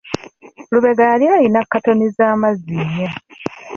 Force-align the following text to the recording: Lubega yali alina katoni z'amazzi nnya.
Lubega 0.71 1.03
yali 1.11 1.25
alina 1.35 1.59
katoni 1.71 2.05
z'amazzi 2.15 2.75
nnya. 2.87 3.09